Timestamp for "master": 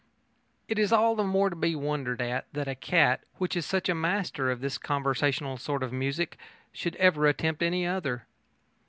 3.93-4.49